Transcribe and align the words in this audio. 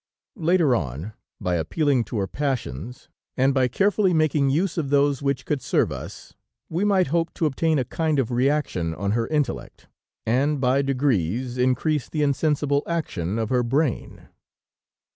Later 0.39 0.73
on, 0.75 1.13
by 1.39 1.57
appealing 1.57 2.05
to 2.05 2.17
her 2.17 2.25
passions, 2.25 3.07
and 3.37 3.53
by 3.53 3.67
carefully 3.67 4.15
making 4.15 4.49
use 4.49 4.75
of 4.75 4.89
those 4.89 5.21
which 5.21 5.45
could 5.45 5.61
serve 5.61 5.91
us, 5.91 6.33
we 6.69 6.83
might 6.83 7.09
hope 7.13 7.31
to 7.35 7.45
obtain 7.45 7.77
a 7.77 7.85
kind 7.85 8.17
of 8.17 8.31
reaction 8.31 8.95
on 8.95 9.11
her 9.11 9.27
intellect, 9.27 9.87
and 10.25 10.59
by 10.59 10.81
degrees 10.81 11.55
increase 11.59 12.09
the 12.09 12.23
insensible 12.23 12.81
action 12.87 13.37
of 13.37 13.49
her 13.49 13.61
brain. 13.61 14.27